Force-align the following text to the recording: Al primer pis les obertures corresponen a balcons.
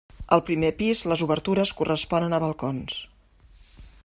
Al 0.35 0.41
primer 0.47 0.71
pis 0.79 1.03
les 1.11 1.23
obertures 1.27 1.75
corresponen 1.83 2.33
a 2.39 2.43
balcons. 2.45 3.01